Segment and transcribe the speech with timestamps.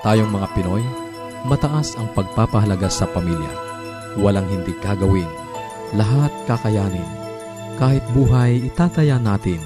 [0.00, 0.82] Tayong mga Pinoy,
[1.46, 3.52] mataas ang pagpapahalaga sa pamilya.
[4.18, 5.28] Walang hindi gagawin.
[5.94, 7.06] Lahat kakayanin.
[7.78, 9.62] Kahit buhay, itataya natin.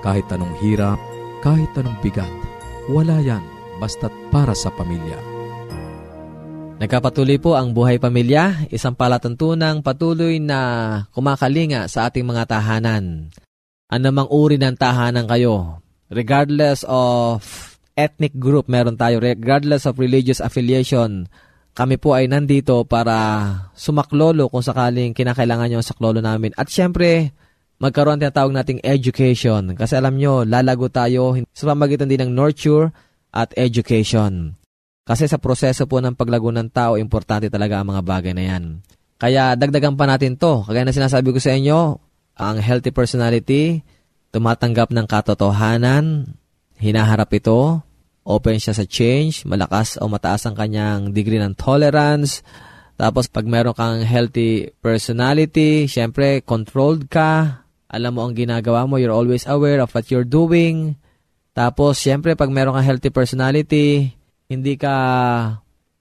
[0.00, 0.96] Kahit anong hirap,
[1.44, 2.32] kahit anong bigat.
[2.88, 3.44] Wala yan,
[3.76, 5.33] basta't para sa pamilya.
[6.84, 10.60] Nagkapatuloy po ang buhay pamilya, isang palatuntunang patuloy na
[11.16, 13.32] kumakalinga sa ating mga tahanan.
[13.88, 15.80] Anumang uri ng tahanan kayo,
[16.12, 17.40] regardless of
[17.96, 21.24] ethnic group meron tayo regardless of religious affiliation.
[21.72, 23.16] Kami po ay nandito para
[23.72, 26.52] sumaklolo kung sakaling kinakailangan nyo ang saklolo namin.
[26.52, 27.32] At syempre,
[27.80, 29.72] magkaroon tinatawag nating education.
[29.72, 32.92] Kasi alam nyo, lalago tayo sa pamagitan din ng nurture
[33.32, 34.60] at education.
[35.04, 38.64] Kasi sa proseso po ng paglago ng tao, importante talaga ang mga bagay na yan.
[39.20, 40.64] Kaya dagdagan pa natin to.
[40.64, 42.00] Kagaya na sinasabi ko sa inyo,
[42.40, 43.84] ang healthy personality,
[44.32, 46.34] tumatanggap ng katotohanan,
[46.80, 47.84] hinaharap ito,
[48.24, 52.40] open siya sa change, malakas o mataas ang kanyang degree ng tolerance.
[52.96, 57.62] Tapos pag meron kang healthy personality, syempre controlled ka,
[57.92, 60.96] alam mo ang ginagawa mo, you're always aware of what you're doing.
[61.52, 64.16] Tapos syempre pag meron kang healthy personality,
[64.60, 64.94] hindi ka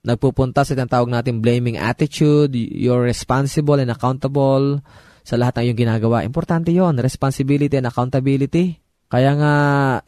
[0.04, 4.84] nagpupunta sa tinatawag natin blaming attitude, you're responsible and accountable
[5.24, 6.28] sa lahat ng iyong ginagawa.
[6.28, 8.84] Importante yon responsibility and accountability.
[9.08, 9.56] Kaya nga,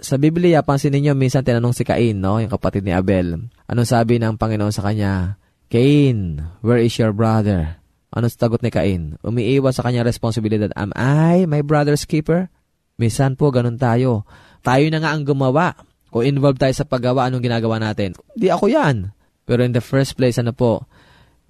[0.02, 2.42] sa Biblia, pansin ninyo, minsan tinanong si Cain, no?
[2.42, 3.38] yung kapatid ni Abel.
[3.70, 5.38] Anong sabi ng Panginoon sa kanya?
[5.70, 7.78] Cain, where is your brother?
[8.12, 9.16] Anong sagot ni Cain?
[9.22, 10.74] Umiiwas sa kanyang responsibilidad.
[10.74, 12.50] Am I my brother's keeper?
[12.98, 14.26] Minsan po, ganun tayo.
[14.66, 15.78] Tayo na nga ang gumawa.
[16.16, 18.16] O involved tayo sa paggawa, anong ginagawa natin?
[18.40, 19.12] Di ako yan.
[19.44, 20.88] Pero in the first place, ano po,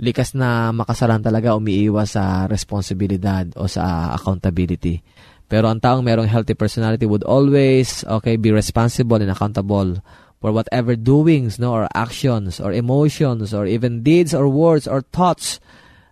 [0.02, 5.06] likas na makasalan talaga umiiwas sa responsibilidad o sa accountability.
[5.46, 10.02] Pero ang taong merong healthy personality would always, okay, be responsible and accountable
[10.42, 15.62] for whatever doings, no, or actions, or emotions, or even deeds, or words, or thoughts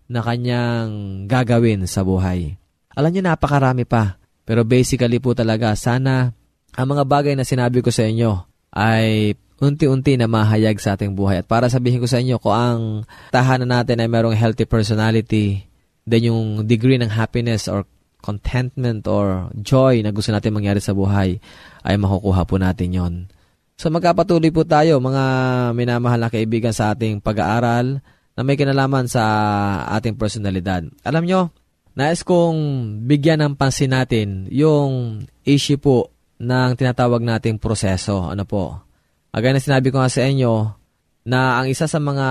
[0.06, 2.54] na kanyang gagawin sa buhay.
[2.94, 4.22] Alam niyo, napakarami pa.
[4.46, 6.30] Pero basically po talaga, sana
[6.74, 11.46] ang mga bagay na sinabi ko sa inyo ay unti-unti na mahayag sa ating buhay.
[11.46, 12.82] At para sabihin ko sa inyo, kung ang
[13.30, 15.64] tahanan natin ay merong healthy personality,
[16.04, 17.88] then yung degree ng happiness or
[18.24, 21.38] contentment or joy na gusto natin mangyari sa buhay,
[21.84, 23.14] ay makukuha po natin yon.
[23.76, 25.24] So magkapatuloy po tayo mga
[25.76, 28.00] minamahal na kaibigan sa ating pag-aaral
[28.34, 29.24] na may kinalaman sa
[29.94, 30.88] ating personalidad.
[31.06, 31.42] Alam nyo,
[31.94, 32.58] nais kong
[33.06, 36.10] bigyan ng pansin natin yung issue po
[36.40, 38.30] ng tinatawag nating proseso.
[38.30, 38.80] Ano po?
[39.34, 40.52] Agad na sinabi ko nga sa inyo
[41.24, 42.28] na ang isa sa mga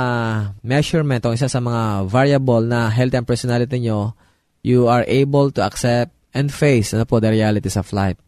[0.63, 4.13] measurement o isa sa mga variable na health and personality nyo,
[4.63, 8.21] you are able to accept and face ano po, the realities of life.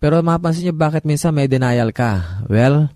[0.00, 2.42] Pero mapapansin nyo bakit minsan may denial ka?
[2.48, 2.90] Well,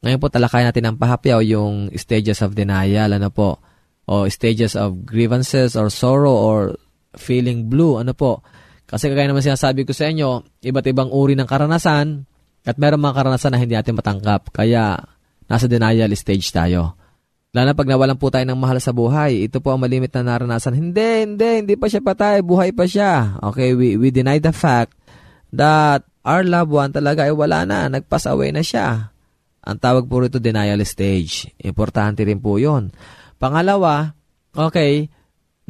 [0.00, 3.60] ngayon po talakay natin ang pahapyaw yung stages of denial, ano po?
[4.08, 6.76] O stages of grievances or sorrow or
[7.18, 8.40] feeling blue, ano po?
[8.90, 12.26] Kasi kagaya naman sinasabi ko sa inyo, iba't ibang uri ng karanasan
[12.66, 14.50] at meron mga karanasan na hindi natin matangkap.
[14.50, 14.98] Kaya
[15.46, 16.98] nasa denial stage tayo.
[17.54, 20.34] Lalo na pag nawalan po tayo ng mahal sa buhay, ito po ang malimit na
[20.34, 20.74] naranasan.
[20.74, 23.38] Hindi, hindi, hindi pa siya patay, buhay pa siya.
[23.50, 24.94] Okay, we, we deny the fact
[25.54, 29.10] that our loved one talaga ay wala na, nagpass away na siya.
[29.66, 31.50] Ang tawag po rito denial stage.
[31.62, 32.94] Importante rin po yon.
[33.38, 34.14] Pangalawa,
[34.54, 35.10] okay,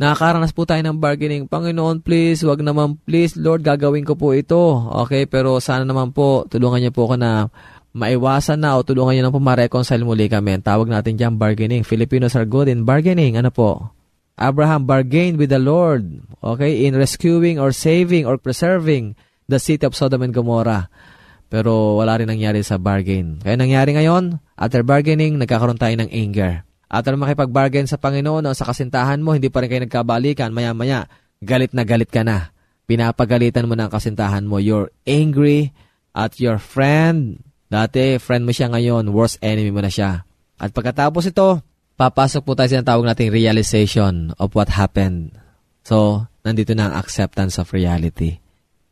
[0.00, 1.44] nakakaranas po tayo ng bargaining.
[1.44, 4.56] Panginoon, please, wag naman, please, Lord, gagawin ko po ito.
[5.05, 7.52] Okay, pero sana naman po, tulungan niyo po ako na
[7.93, 10.56] maiwasan na o tulungan niyo na po ma-reconcile muli kami.
[10.56, 11.85] Ang tawag natin dyan, bargaining.
[11.85, 13.37] Filipinos are good in bargaining.
[13.37, 13.93] Ano po?
[14.41, 19.12] Abraham bargained with the Lord, okay, in rescuing or saving or preserving
[19.52, 20.88] the city of Sodom and Gomorrah.
[21.52, 23.37] Pero wala rin nangyari sa bargain.
[23.44, 26.64] Kaya nangyari ngayon, after bargaining, nagkakaroon tayo ng anger.
[26.90, 31.06] After makipag-bargain sa Panginoon o sa kasintahan mo, hindi pa rin kayo nagkabalikan, maya-maya,
[31.38, 32.50] galit na galit ka na.
[32.90, 34.58] Pinapagalitan mo na ang kasintahan mo.
[34.58, 35.70] You're angry
[36.10, 37.46] at your friend.
[37.70, 40.26] Dati, friend mo siya ngayon, worst enemy mo na siya.
[40.58, 41.62] At pagkatapos ito,
[41.94, 45.31] papasok po tayo sa tawag nating realization of what happened.
[45.87, 48.42] So, nandito na ang acceptance of reality.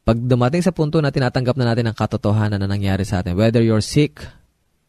[0.06, 3.60] Pag dumating sa punto na tinatanggap na natin ang katotohanan na nangyari sa atin, whether
[3.60, 4.22] you're sick,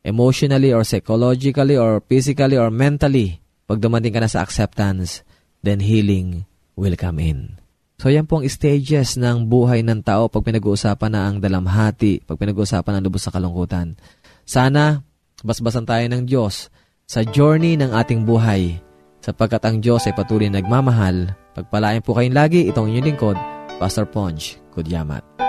[0.04, 5.22] emotionally or psychologically or physically or mentally, pag dumating ka na sa acceptance,
[5.62, 6.48] then healing
[6.80, 7.60] will come in.
[8.00, 12.96] So yan pong stages ng buhay ng tao pag pinag-uusapan na ang dalamhati, pag pinag-uusapan
[12.96, 14.00] ang lubos sa kalungkutan.
[14.48, 15.04] Sana,
[15.44, 16.72] basbasan tayo ng Diyos
[17.04, 18.80] sa journey ng ating buhay
[19.20, 21.36] sapagkat ang Diyos ay patuloy nagmamahal.
[21.52, 23.38] Pagpalain po kayong lagi itong inyong lingkod,
[23.84, 25.49] Pastor Ponch Kudyamat.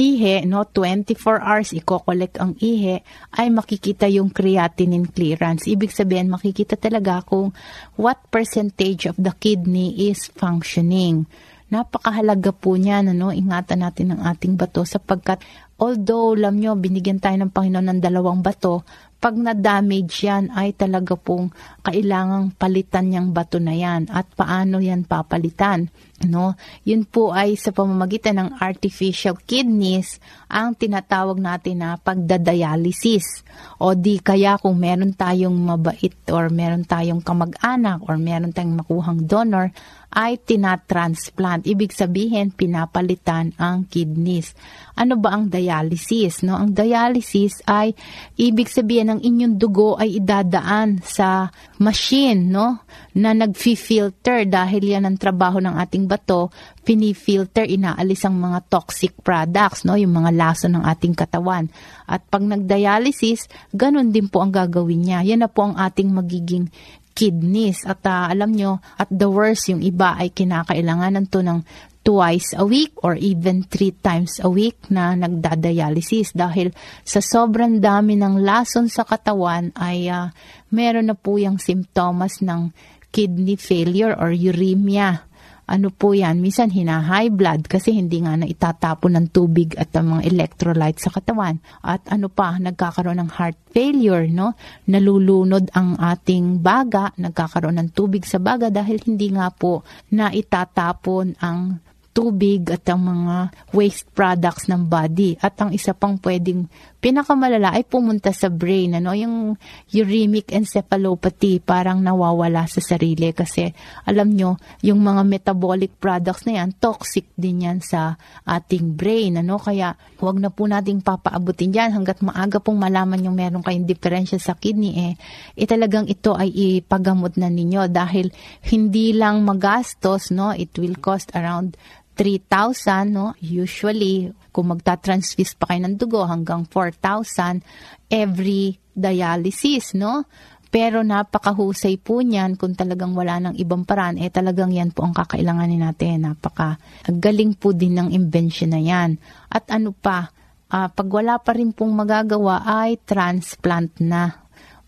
[0.00, 3.04] ihe, no, 24 hours iko-collect ang ihe,
[3.36, 5.68] ay makikita yung creatinine clearance.
[5.68, 7.52] Ibig sabihin, makikita talaga kung
[8.00, 11.28] what percentage of the kidney is functioning.
[11.70, 15.44] Napakahalaga po niyan, ano, ingatan natin ang ating bato sapagkat
[15.80, 18.84] although, alam nyo, binigyan tayo ng Panginoon ng dalawang bato,
[19.20, 21.52] pag na-damage yan ay talaga pong
[21.84, 25.92] kailangang palitan yung bato na yan at paano yan papalitan.
[26.20, 26.52] No?
[26.84, 30.20] Yun po ay sa pamamagitan ng artificial kidneys
[30.52, 33.40] ang tinatawag natin na pagdadialysis.
[33.80, 39.24] O di kaya kung meron tayong mabait or meron tayong kamag-anak or meron tayong makuhang
[39.24, 39.72] donor,
[40.10, 41.62] ay tinatransplant.
[41.70, 44.58] Ibig sabihin, pinapalitan ang kidneys.
[44.98, 46.42] Ano ba ang dialysis?
[46.42, 46.58] No?
[46.58, 47.94] Ang dialysis ay
[48.34, 52.82] ibig sabihin ng inyong dugo ay idadaan sa machine no?
[53.14, 56.50] na nag-filter dahil yan ang trabaho ng ating bato,
[56.82, 59.94] pinifilter, inaalis ang mga toxic products, no?
[59.94, 61.70] yung mga laso ng ating katawan.
[62.10, 65.22] At pag nag-dialysis, ganun din po ang gagawin niya.
[65.22, 66.66] Yan na po ang ating magiging
[67.14, 67.86] kidneys.
[67.86, 71.62] At uh, alam nyo, at the worst, yung iba ay kinakailanganan to ng
[72.00, 76.72] twice a week or even three times a week na nagdadialysis dahil
[77.04, 80.32] sa sobrang dami ng lason sa katawan ay uh,
[80.72, 82.72] meron na po yung simptomas ng
[83.12, 85.28] kidney failure or uremia
[85.70, 90.18] ano po yan, minsan hina-high blood kasi hindi nga na itatapon ng tubig at ang
[90.18, 91.62] mga electrolytes sa katawan.
[91.78, 94.58] At ano pa, nagkakaroon ng heart failure, no?
[94.90, 101.38] Nalulunod ang ating baga, nagkakaroon ng tubig sa baga dahil hindi nga po na itatapon
[101.38, 101.78] ang
[102.10, 105.38] tubig at ang mga waste products ng body.
[105.38, 106.66] At ang isa pang pwedeng
[107.00, 109.56] pinakamalala ay pumunta sa brain, ano, yung
[109.96, 113.72] uremic encephalopathy, parang nawawala sa sarili kasi
[114.04, 119.56] alam nyo, yung mga metabolic products na yan, toxic din yan sa ating brain, ano,
[119.56, 124.36] kaya huwag na po nating papaabutin yan hanggat maaga pong malaman yung meron kayong diferensya
[124.36, 125.14] sa kidney, eh,
[125.56, 126.52] eh talagang ito ay
[126.84, 128.28] ipagamot na ninyo dahil
[128.68, 131.80] hindi lang magastos, no, it will cost around
[132.20, 133.32] 3,000, no?
[133.40, 137.62] Usually, kung magta-transfuse pa kayo ng dugo, hanggang 4,000
[138.10, 140.26] every dialysis, no?
[140.70, 145.10] Pero napakahusay po niyan kung talagang wala ng ibang paraan, eh talagang yan po ang
[145.10, 146.30] kakailanganin natin.
[146.30, 146.78] Napaka
[147.10, 149.18] galing po din ng invention na yan.
[149.50, 150.30] At ano pa,
[150.70, 154.39] uh, pag wala pa rin pong magagawa ay transplant na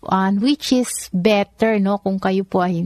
[0.07, 1.99] uh, which is better no?
[1.99, 2.83] Kung kayo po ay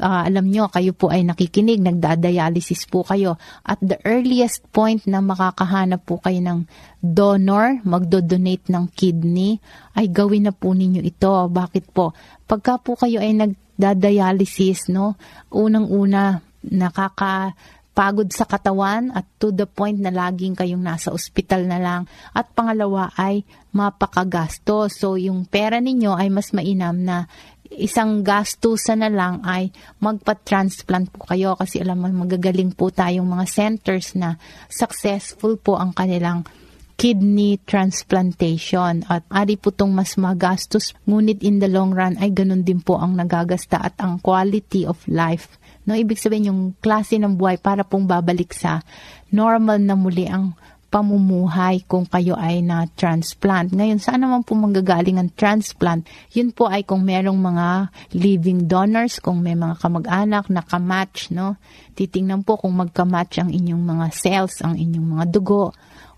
[0.00, 3.36] uh, alam nyo kayo po ay nakikinig nagdadialysis po kayo.
[3.64, 6.60] At the earliest point na makakahanap po kayo ng
[7.04, 9.60] donor magdo-donate ng kidney
[9.96, 11.48] ay gawin na po ninyo ito.
[11.52, 12.16] Bakit po?
[12.48, 15.20] Pagka po kayo ay nagdadialysis no?
[15.52, 17.52] Unang-una nakaka
[17.94, 22.10] pagod sa katawan at to the point na laging kayong nasa ospital na lang.
[22.34, 24.90] At pangalawa ay mapakagasto.
[24.90, 27.30] So yung pera ninyo ay mas mainam na
[27.74, 29.70] isang gastusan na lang ay
[30.02, 34.38] magpa-transplant po kayo kasi alam mo magagaling po tayong mga centers na
[34.70, 36.46] successful po ang kanilang
[36.94, 42.62] kidney transplantation at ari po itong mas magastos ngunit in the long run ay ganun
[42.62, 47.36] din po ang nagagasta at ang quality of life No, ibig sabihin yung klase ng
[47.36, 48.80] buhay para pong babalik sa
[49.28, 50.56] normal na muli ang
[50.88, 53.74] pamumuhay kung kayo ay na transplant.
[53.74, 56.06] Ngayon, saan naman po manggagaling ang transplant?
[56.32, 61.58] Yun po ay kung merong mga living donors, kung may mga kamag-anak na kamatch, no?
[61.98, 65.74] Titingnan po kung magkamatch ang inyong mga cells, ang inyong mga dugo.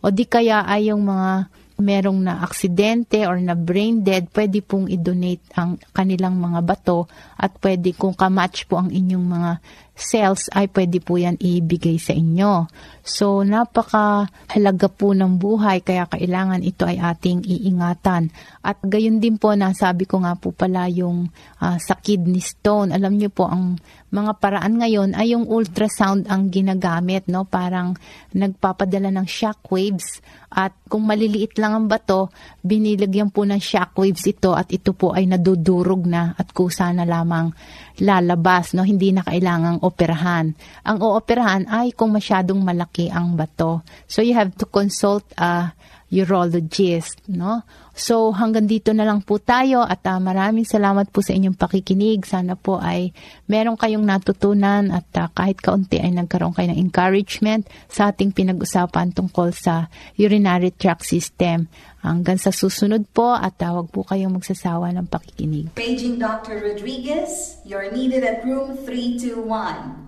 [0.07, 4.89] O di kaya ay yung mga merong na aksidente or na brain dead, pwede pong
[4.89, 7.05] i-donate ang kanilang mga bato
[7.37, 9.51] at pwede kung kamatch po ang inyong mga
[9.97, 12.69] cells ay pwede po yan ibigay sa inyo.
[13.05, 18.29] So, napaka halaga po ng buhay kaya kailangan ito ay ating iingatan.
[18.61, 21.29] At gayon din po, nasabi ko nga po pala yung
[21.61, 22.93] uh, sa kidney stone.
[22.93, 23.81] Alam niyo po, ang
[24.17, 27.45] mga paraan ngayon ay yung ultrasound ang ginagamit, no?
[27.45, 27.93] Parang
[28.33, 32.33] nagpapadala ng shockwaves at kung maliliit lang ang bato,
[32.65, 37.53] binilagyan po ng shockwaves ito at ito po ay nadudurog na at kusa na lamang
[38.01, 38.89] lalabas, no?
[38.89, 40.57] Hindi na kailangang operahan.
[40.89, 43.85] Ang ooperahan ay kung masyadong malaki ang bato.
[44.09, 45.77] So you have to consult a
[46.07, 47.67] urologist, no?
[47.97, 52.29] So hanggang dito na lang po tayo at uh, maraming salamat po sa inyong pakikinig.
[52.29, 53.11] Sana po ay
[53.51, 59.17] meron kayong natutunan at uh, kahit kaunti ay nagkaroon kayo ng encouragement sa ating pinag-usapan
[59.17, 59.89] tungkol sa
[60.21, 61.67] urinary tract system.
[62.07, 65.75] Hanggang sa susunod po at tawag po kayong magsasawa ng pakikinig.
[65.75, 66.63] Paging Dr.
[66.63, 70.07] Rodriguez, you're needed at room 321.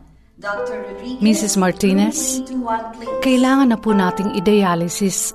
[1.19, 1.59] Mrs.
[1.59, 2.39] Martinez,
[3.27, 5.35] kailangan na po nating i-dialysis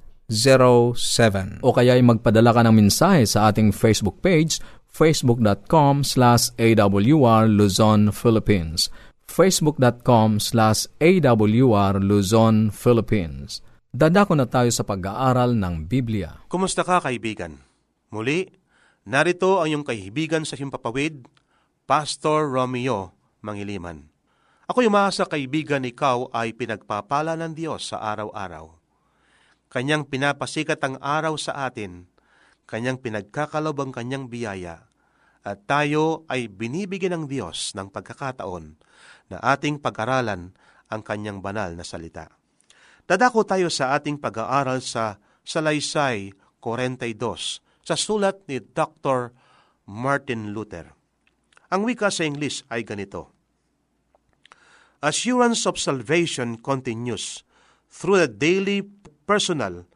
[1.59, 8.15] o kaya ay magpadala ka ng mensahe sa ating Facebook page facebook.com slash awr Luzon,
[8.15, 8.87] Philippines
[9.27, 13.59] facebook.com slash awr Luzon, Philippines
[13.91, 16.47] Dadako na tayo sa pag-aaral ng Biblia.
[16.47, 17.59] Kumusta ka, kaibigan?
[18.07, 18.47] Muli,
[19.03, 21.27] narito ang iyong kaibigan sa Himpapawid,
[21.83, 23.11] Pastor Romeo
[23.43, 24.07] Mangiliman.
[24.71, 28.80] Ako yung sa kaibigan ikaw ay pinagpapala ng Diyos sa araw-araw.
[29.71, 32.03] Kanyang pinapasikat ang araw sa atin,
[32.67, 34.91] kanyang pinagkakalob ang kanyang biyaya,
[35.47, 38.75] at tayo ay binibigyan ng Diyos ng pagkakataon
[39.31, 40.51] na ating pag-aralan
[40.91, 42.27] ang kanyang banal na salita.
[43.07, 49.31] Dadako tayo sa ating pag-aaral sa Salaysay 42 sa sulat ni Dr.
[49.87, 50.93] Martin Luther.
[51.71, 53.31] Ang wika sa English ay ganito,
[55.01, 57.41] Assurance of salvation continues
[57.89, 58.85] through the daily
[59.23, 59.87] personal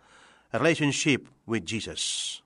[0.56, 2.40] relationship with Jesus.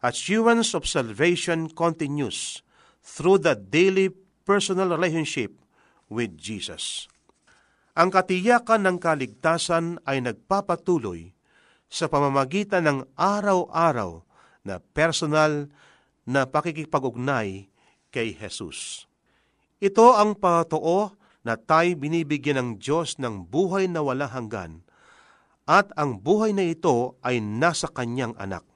[0.00, 2.64] Assurance of salvation continues
[3.04, 4.12] through the daily
[4.48, 5.52] personal relationship
[6.08, 7.06] with Jesus.
[7.94, 11.36] Ang katiyakan ng kaligtasan ay nagpapatuloy
[11.90, 14.22] sa pamamagitan ng araw-araw
[14.62, 15.68] na personal
[16.24, 17.66] na pakikipag-ugnay
[18.14, 19.10] kay Jesus.
[19.82, 24.84] Ito ang patoo na tayo binibigyan ng Diyos ng buhay na wala hanggan
[25.70, 28.66] at ang buhay na ito ay nasa kanyang anak.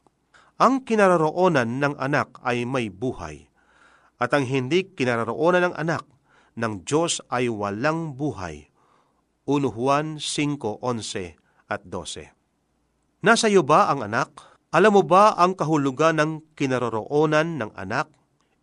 [0.63, 3.51] Ang kinaroroonan ng anak ay may buhay
[4.23, 6.07] at ang hindi kinaroroonan ng anak
[6.55, 8.71] ng Diyos ay walang buhay
[9.43, 11.35] 1 Juan 5:11
[11.67, 12.31] at 12.
[13.27, 14.31] Nasa iyo ba ang anak?
[14.71, 18.07] Alam mo ba ang kahulugan ng kinaroroonan ng anak?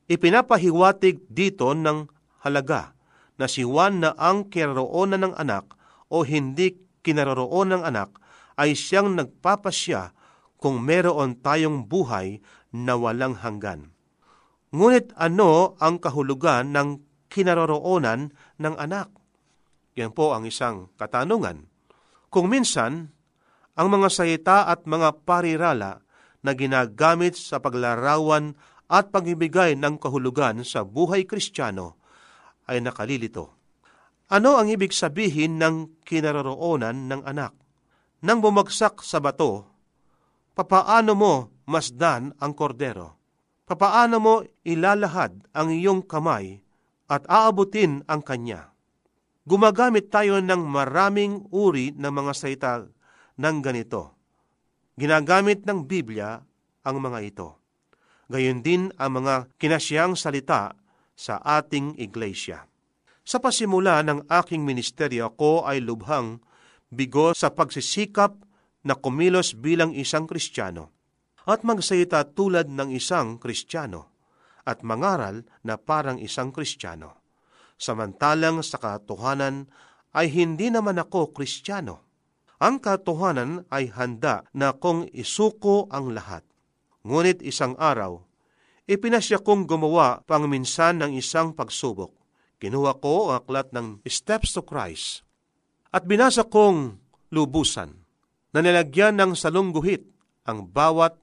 [0.07, 2.07] Ipinapahiwatig dito ng
[2.47, 2.95] halaga
[3.35, 5.75] na si Juan na ang kinaroroonan ng anak
[6.07, 8.09] o hindi kinaroroonan ng anak
[8.57, 10.13] ay siyang nagpapasya
[10.61, 12.39] kung meron tayong buhay
[12.71, 13.89] na walang hanggan.
[14.71, 19.11] Ngunit ano ang kahulugan ng kinaroroonan ng anak?
[19.99, 21.67] Yan po ang isang katanungan.
[22.31, 23.11] Kung minsan,
[23.75, 25.99] ang mga salita at mga parirala
[26.39, 28.55] na ginagamit sa paglarawan
[28.91, 31.99] at pagbibigay ng kahulugan sa buhay kristyano
[32.67, 33.60] ay nakalilito.
[34.31, 37.51] Ano ang ibig sabihin ng kinaroroonan ng anak?
[38.23, 39.67] Nang bumagsak sa bato,
[40.55, 41.33] papaano mo
[41.67, 43.19] masdan ang kordero?
[43.67, 46.63] Papaano mo ilalahad ang iyong kamay
[47.11, 48.71] at aabutin ang kanya?
[49.41, 52.73] gumagamit tayo ng maraming uri ng mga salita
[53.41, 54.15] ng ganito.
[54.95, 56.39] Ginagamit ng Biblia
[56.85, 57.57] ang mga ito.
[58.31, 60.77] Gayon din ang mga kinasyang salita
[61.17, 62.70] sa ating iglesia.
[63.21, 66.41] Sa pasimula ng aking ministeryo, ako ay lubhang
[66.89, 68.35] bigo sa pagsisikap
[68.85, 70.91] na kumilos bilang isang kristyano
[71.45, 74.13] at magsalita tulad ng isang kristyano
[74.65, 77.21] at mangaral na parang isang kristyano
[77.81, 79.65] samantalang sa katotohanan
[80.13, 82.05] ay hindi naman ako kristyano.
[82.61, 86.45] Ang katotohanan ay handa na kong isuko ang lahat.
[87.01, 88.21] Ngunit isang araw,
[88.85, 92.13] ipinasya kong gumawa pang minsan ng isang pagsubok.
[92.61, 95.25] Kinuha ko ang aklat ng Steps to Christ
[95.89, 97.01] at binasa kong
[97.33, 98.05] lubusan
[98.53, 100.05] na nilagyan ng salungguhit
[100.45, 101.17] ang bawat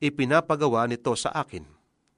[0.00, 1.68] ipinapagawa nito sa akin.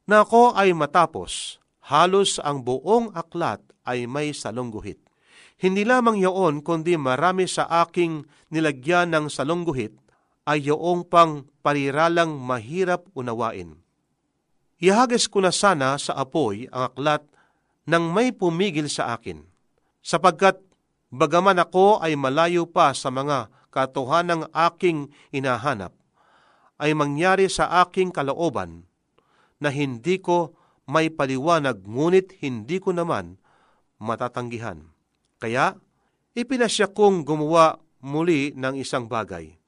[0.06, 1.58] Na ako ay matapos,
[1.90, 5.02] halos ang buong aklat ay may salungguhit.
[5.58, 8.22] Hindi lamang yaon kundi marami sa aking
[8.54, 9.98] nilagyan ng salungguhit
[10.46, 13.82] ay yoong pang pariralang mahirap unawain.
[14.80, 17.26] Ihagis ko na sana sa apoy ang aklat
[17.90, 19.42] nang may pumigil sa akin,
[19.98, 20.62] sapagkat
[21.10, 25.94] bagaman ako ay malayo pa sa mga katotohanan ng aking inahanap
[26.80, 28.88] ay mangyari sa aking kalooban
[29.60, 30.56] na hindi ko
[30.88, 33.36] may paliwanag ngunit hindi ko naman
[34.00, 34.80] matatanggihan.
[35.36, 35.76] Kaya,
[36.32, 39.60] ipinasya kong gumawa muli ng isang bagay.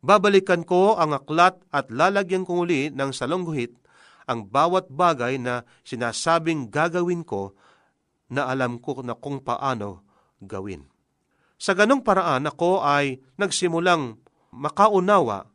[0.00, 3.76] Babalikan ko ang aklat at lalagyan ko muli ng salongguhit
[4.26, 7.54] ang bawat bagay na sinasabing gagawin ko
[8.30, 10.02] na alam ko na kung paano
[10.42, 10.82] gawin.
[11.56, 14.20] Sa ganong paraan ako ay nagsimulang
[14.52, 15.46] makaunawa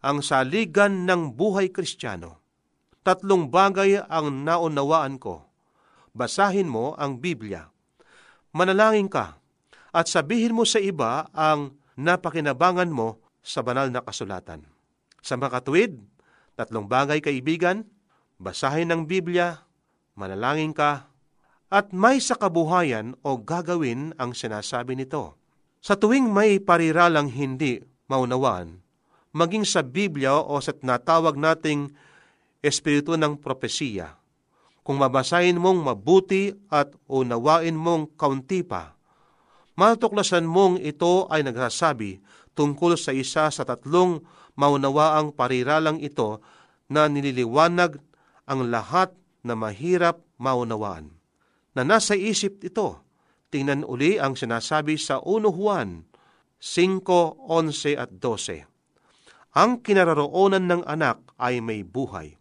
[0.00, 2.38] ang saligan ng buhay kristyano.
[3.02, 5.44] Tatlong bagay ang naunawaan ko.
[6.14, 7.66] Basahin mo ang Biblia.
[8.54, 9.36] Manalangin ka
[9.92, 14.64] at sabihin mo sa iba ang napakinabangan mo sa banal na kasulatan.
[15.18, 15.98] Sa makatwid,
[16.58, 17.86] tatlong bagay kaibigan,
[18.42, 19.62] basahin ng Biblia,
[20.18, 21.06] manalangin ka,
[21.70, 25.38] at may sa kabuhayan o gagawin ang sinasabi nito.
[25.78, 27.78] Sa tuwing may pariralang hindi
[28.10, 28.82] maunawaan,
[29.30, 31.94] maging sa Biblia o sa natawag nating
[32.58, 34.18] Espiritu ng Propesiya.
[34.82, 38.98] Kung mabasahin mong mabuti at unawain mong kaunti pa,
[39.78, 42.18] matuklasan mong ito ay nagsasabi
[42.58, 44.18] tungkol sa isa sa tatlong
[44.58, 46.42] maunawaang pariralang ito
[46.90, 48.02] na nililiwanag
[48.50, 49.14] ang lahat
[49.46, 51.14] na mahirap maunawaan.
[51.78, 52.98] Na nasa isip ito,
[53.54, 56.02] tingnan uli ang sinasabi sa 1 Juan
[56.58, 58.66] 5, 11 at 12
[59.58, 62.38] ang kinaroroonan ng anak ay may buhay.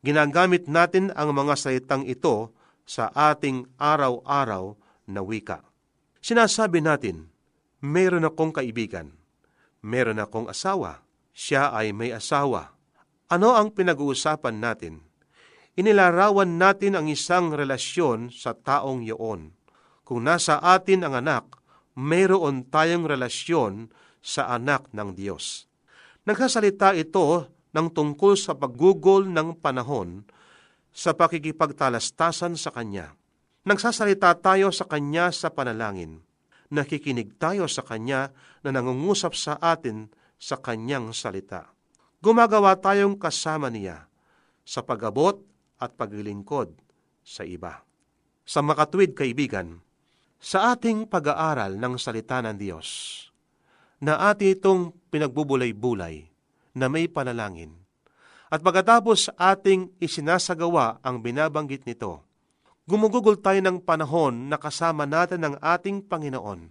[0.00, 2.54] Ginagamit natin ang mga salitang ito
[2.88, 4.78] sa ating araw-araw
[5.10, 5.60] na wika.
[6.22, 7.28] Sinasabi natin,
[7.82, 9.12] meron akong kaibigan,
[9.82, 11.02] meron akong asawa,
[11.36, 12.72] siya ay may asawa.
[13.28, 15.04] Ano ang pinag-uusapan natin?
[15.76, 19.52] Inilarawan natin ang isang relasyon sa taong iyon.
[20.08, 21.60] Kung nasa atin ang anak,
[21.92, 23.92] mayroon tayong relasyon
[24.24, 25.68] sa anak ng Diyos.
[26.24, 30.24] Nagsasalita ito ng tungkol sa paggugol ng panahon
[30.96, 33.12] sa pakikipagtalastasan sa Kanya.
[33.68, 36.24] Nagsasalita tayo sa Kanya sa panalangin.
[36.72, 38.32] Nakikinig tayo sa Kanya
[38.64, 41.72] na nangungusap sa atin sa Kanyang salita.
[42.20, 44.08] Gumagawa tayong kasama niya
[44.66, 45.40] sa pagabot
[45.76, 46.72] at paglilingkod
[47.22, 47.84] sa iba.
[48.46, 49.82] Sa makatwid kaibigan,
[50.38, 52.88] sa ating pag-aaral ng salita ng Diyos,
[53.98, 56.28] na ati itong pinagbubulay-bulay
[56.76, 57.72] na may panalangin.
[58.46, 62.22] At pagkatapos ating isinasagawa ang binabanggit nito,
[62.86, 66.70] gumugugol tayo ng panahon na kasama natin ang ating Panginoon.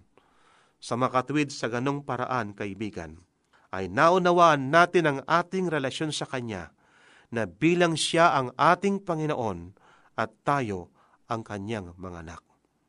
[0.80, 3.20] Sa makatwid sa ganong paraan, kaibigan,
[3.76, 6.72] ay naunawaan natin ang ating relasyon sa Kanya
[7.28, 9.76] na bilang siya ang ating Panginoon
[10.16, 10.88] at tayo
[11.28, 12.42] ang Kanyang mga anak.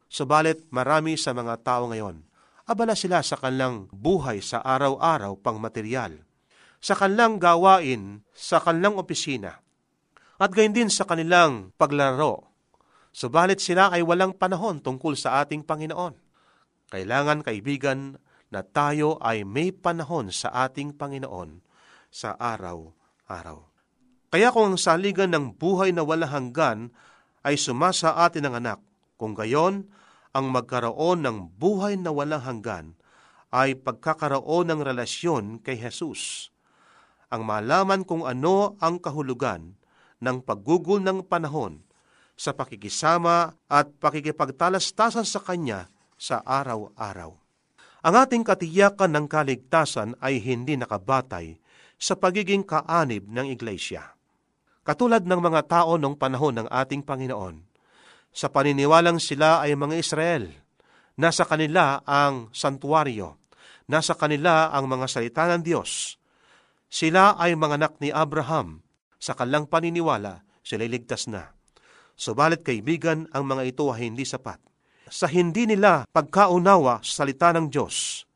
[0.08, 2.24] Subalit marami sa mga tao ngayon
[2.68, 6.24] abala sila sa kanilang buhay sa araw-araw pang material,
[6.84, 9.64] sa kanilang gawain, sa kanilang opisina,
[10.38, 12.52] at gayon din sa kanilang paglaro.
[13.16, 16.14] Subalit sila ay walang panahon tungkol sa ating Panginoon.
[16.94, 21.60] Kailangan, kaibigan, na tayo ay may panahon sa ating Panginoon
[22.08, 23.60] sa araw-araw.
[24.28, 26.80] Kaya kung ang saligan ng buhay na walang hanggan
[27.48, 28.80] ay sumasa atin ng anak,
[29.16, 29.88] kung gayon
[30.36, 32.86] ang magkaroon ng buhay na walang hanggan
[33.50, 36.52] ay pagkakaroon ng relasyon kay Jesus.
[37.32, 39.80] Ang malaman kung ano ang kahulugan
[40.20, 41.84] ng paggugol ng panahon
[42.38, 47.47] sa pakikisama at pakikipagtalastasan sa Kanya sa araw-araw.
[48.06, 51.58] Ang ating katiyakan ng kaligtasan ay hindi nakabatay
[51.98, 54.14] sa pagiging kaanib ng iglesia.
[54.86, 57.68] Katulad ng mga tao noong panahon ng ating Panginoon,
[58.38, 60.46] sa paniniwalang sila ay mga Israel.
[61.18, 63.42] Nasa kanila ang santuario.
[63.90, 66.22] Nasa kanila ang mga salita ng Diyos.
[66.86, 68.86] Sila ay mga anak ni Abraham.
[69.18, 71.58] Sa kalang paniniwala, sila ligtas na.
[72.14, 74.62] Subalit kaibigan, ang mga ito ay hindi sapat.
[75.08, 78.28] Sa hindi nila pagkaunawa sa salita ng Diyos,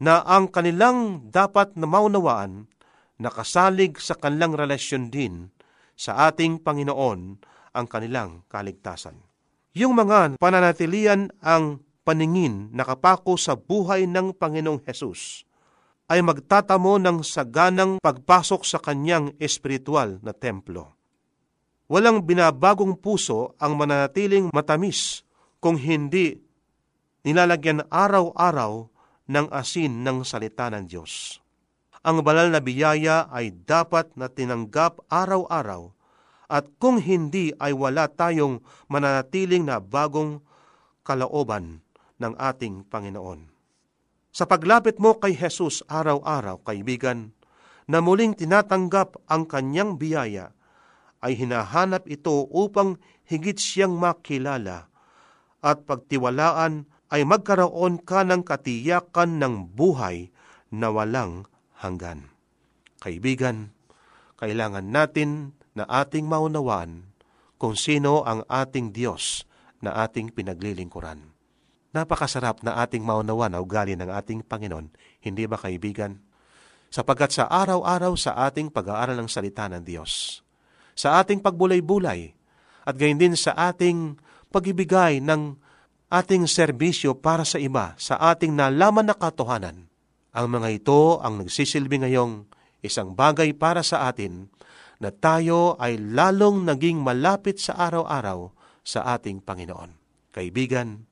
[0.00, 2.64] na ang kanilang dapat na maunawaan,
[3.20, 5.52] nakasalig sa kanilang relasyon din
[5.92, 7.20] sa ating Panginoon
[7.76, 9.20] ang kanilang kaligtasan.
[9.76, 15.44] Yung mga pananatilian ang paningin nakapako sa buhay ng Panginoong Hesus
[16.10, 20.96] ay magtatamo ng saganang pagpasok sa kanyang espiritual na templo.
[21.86, 25.22] Walang binabagong puso ang mananatiling matamis
[25.60, 26.40] kung hindi
[27.22, 28.88] nilalagyan araw-araw
[29.30, 31.38] ng asin ng salita ng Diyos.
[32.00, 35.92] Ang banal na biyaya ay dapat na tinanggap araw-araw
[36.50, 38.58] at kung hindi ay wala tayong
[38.90, 40.42] mananatiling na bagong
[41.06, 41.84] kalaoban
[42.18, 43.46] ng ating Panginoon.
[44.34, 47.30] Sa paglapit mo kay Jesus araw-araw, kaibigan,
[47.90, 50.54] na muling tinatanggap ang kanyang biyaya,
[51.20, 52.96] ay hinahanap ito upang
[53.28, 54.89] higit siyang makilala
[55.60, 60.32] at pagtiwalaan ay magkaroon ka ng katiyakan ng buhay
[60.70, 61.44] na walang
[61.80, 62.30] hanggan.
[63.00, 63.74] Kaibigan,
[64.38, 67.10] kailangan natin na ating maunawaan
[67.60, 69.44] kung sino ang ating Diyos
[69.84, 71.32] na ating pinaglilingkuran.
[71.90, 74.94] Napakasarap na ating maunawa na ugali ng ating Panginoon,
[75.26, 76.22] hindi ba kaibigan?
[76.90, 80.42] Sapagkat sa araw-araw sa ating pag-aaral ng salita ng Diyos,
[80.94, 82.34] sa ating pagbulay-bulay,
[82.86, 84.18] at gayon din sa ating
[84.50, 85.56] pagibigay ng
[86.10, 89.86] ating serbisyo para sa iba, sa ating nalaman na katotohanan,
[90.30, 92.46] ang mga ito ang nagsisilbi ngayong
[92.82, 94.50] isang bagay para sa atin
[95.00, 98.52] na tayo ay lalong naging malapit sa araw-araw
[98.84, 99.96] sa ating Panginoon.
[100.30, 101.08] Kaibigan,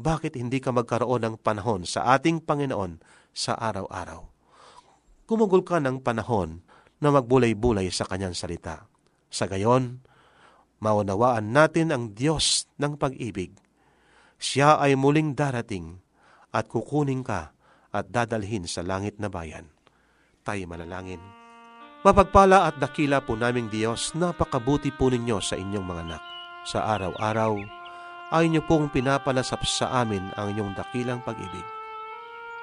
[0.00, 3.00] bakit hindi ka magkaroon ng panahon sa ating Panginoon
[3.36, 4.24] sa araw-araw?
[5.28, 6.64] Kumugol ka ng panahon
[7.00, 8.88] na magbulay-bulay sa kanyang salita.
[9.30, 10.02] Sa gayon,
[10.80, 13.52] maunawaan natin ang Diyos ng pag-ibig.
[14.40, 16.00] Siya ay muling darating
[16.50, 17.52] at kukunin ka
[17.92, 19.68] at dadalhin sa langit na bayan.
[20.40, 21.20] Tayo manalangin.
[22.00, 26.22] Mapagpala at dakila po naming Diyos, napakabuti po ninyo sa inyong mga anak.
[26.64, 27.60] Sa araw-araw,
[28.32, 31.66] ay niyo pong pinapalasap sa amin ang inyong dakilang pag-ibig.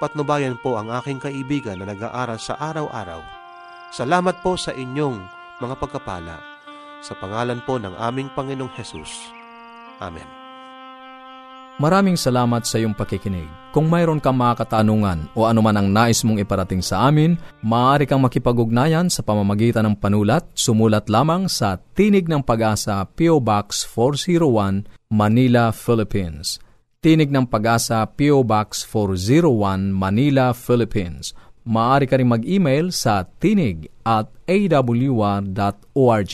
[0.01, 3.21] Patnubayan po ang aking kaibigan na nag-aaral sa araw-araw.
[3.93, 5.21] Salamat po sa inyong
[5.61, 6.56] mga pagkapala.
[7.05, 9.29] Sa pangalan po ng aming Panginoong Hesus.
[10.01, 10.25] Amen.
[11.77, 13.45] Maraming salamat sa iyong pakikinig.
[13.69, 18.17] Kung mayroon kang mga katanungan o anuman ang nais mong iparating sa amin, maaari kang
[18.25, 20.41] makipag-ugnayan sa pamamagitan ng panulat.
[20.57, 26.57] Sumulat lamang sa Tinig ng Pag-asa PO Box 401, Manila, Philippines.
[26.97, 31.37] Tinig ng Pag-asa PO Box 401, Manila, Philippines.
[31.61, 36.33] Maaari ka rin mag-email sa tinig at awr.org.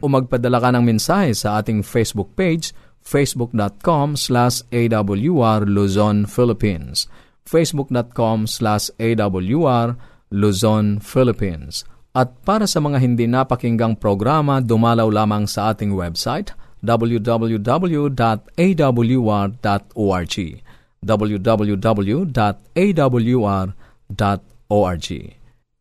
[0.00, 2.72] O magpadala ka ng mensahe sa ating Facebook page
[3.04, 7.10] facebook.com slash awr Luzon, Philippines.
[7.44, 9.98] facebook.com slash awr
[10.32, 11.84] Luzon, Philippines.
[12.16, 17.96] At para sa mga hindi napakinggang programa, dumalaw lamang sa ating website www.awr.org
[21.02, 22.22] www.awr.org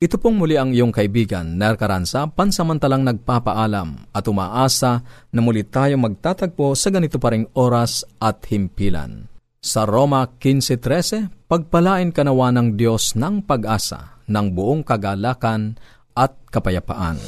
[0.02, 5.94] ito pong muli ang iyong kaibigan, Ner Caranza, pansamantalang nagpapaalam at umaasa na muli tayo
[6.02, 9.30] magtatagpo sa ganito pa ring oras at himpilan.
[9.62, 15.78] Sa Roma 15.13, pagpalain kanawa ng Diyos ng pag-asa, ng buong kagalakan
[16.18, 17.22] at kapayapaan.